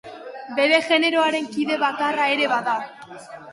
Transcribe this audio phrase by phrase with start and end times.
[0.59, 2.77] Bere generoaren kide bakarra ere bada.